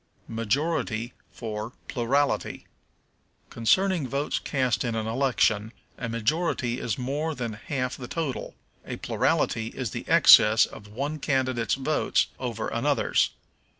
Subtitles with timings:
[0.27, 2.65] Majority for Plurality.
[3.51, 8.95] Concerning votes cast in an election, a majority is more than half the total; a
[8.97, 13.29] plurality is the excess of one candidate's votes over another's.